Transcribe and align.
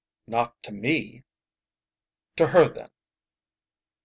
"Not 0.25 0.63
to 0.63 0.71
me." 0.71 1.25
"To 2.37 2.47
her, 2.47 2.67
then." 2.67 2.89